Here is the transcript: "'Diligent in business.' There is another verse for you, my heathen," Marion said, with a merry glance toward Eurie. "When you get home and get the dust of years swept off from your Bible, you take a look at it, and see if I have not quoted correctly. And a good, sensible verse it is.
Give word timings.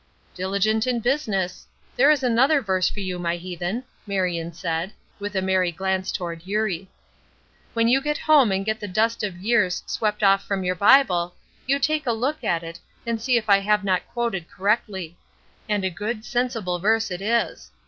"'Diligent 0.33 0.87
in 0.87 0.99
business.' 0.99 1.67
There 1.95 2.09
is 2.09 2.23
another 2.23 2.59
verse 2.59 2.89
for 2.89 3.01
you, 3.01 3.19
my 3.19 3.35
heathen," 3.35 3.83
Marion 4.07 4.51
said, 4.51 4.93
with 5.19 5.35
a 5.35 5.43
merry 5.43 5.71
glance 5.71 6.11
toward 6.11 6.41
Eurie. 6.47 6.89
"When 7.75 7.87
you 7.87 8.01
get 8.01 8.17
home 8.17 8.51
and 8.51 8.65
get 8.65 8.79
the 8.79 8.87
dust 8.87 9.21
of 9.23 9.37
years 9.37 9.83
swept 9.85 10.23
off 10.23 10.43
from 10.43 10.63
your 10.63 10.73
Bible, 10.73 11.35
you 11.67 11.77
take 11.77 12.07
a 12.07 12.13
look 12.13 12.43
at 12.43 12.63
it, 12.63 12.79
and 13.05 13.21
see 13.21 13.37
if 13.37 13.47
I 13.47 13.59
have 13.59 13.83
not 13.83 14.07
quoted 14.07 14.49
correctly. 14.49 15.17
And 15.69 15.85
a 15.85 15.91
good, 15.91 16.25
sensible 16.25 16.79
verse 16.79 17.11
it 17.11 17.21
is. 17.21 17.69